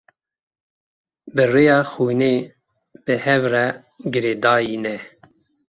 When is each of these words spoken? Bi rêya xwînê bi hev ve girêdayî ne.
Bi 1.33 1.43
rêya 1.53 1.77
xwînê 1.91 2.33
bi 3.05 3.13
hev 3.23 3.43
ve 3.51 3.65
girêdayî 4.11 4.77
ne. 4.83 4.95